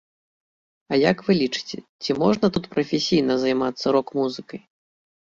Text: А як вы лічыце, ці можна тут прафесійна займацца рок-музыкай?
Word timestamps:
А 0.91 0.99
як 1.01 1.17
вы 1.27 1.31
лічыце, 1.41 1.77
ці 2.03 2.11
можна 2.25 2.51
тут 2.57 2.65
прафесійна 2.75 3.33
займацца 3.47 3.85
рок-музыкай? 4.01 4.69